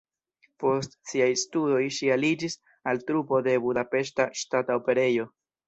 [0.61, 2.57] Post siaj studoj ŝi aliĝis
[2.93, 5.31] al trupo de Budapeŝta Ŝtata Operejo.